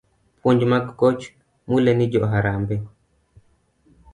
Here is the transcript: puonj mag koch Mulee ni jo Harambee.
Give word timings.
puonj 0.41 0.61
mag 0.71 0.85
koch 0.99 1.23
Mulee 1.67 1.95
ni 1.97 2.05
jo 2.13 2.21
Harambee. 2.31 2.81